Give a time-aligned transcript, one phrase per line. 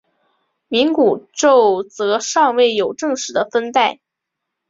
[0.67, 3.99] 冥古宙则尚未有正式的分代。